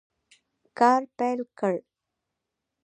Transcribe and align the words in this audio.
کار 0.77 1.01
پیل 1.17 1.39
کړ. 1.59 1.73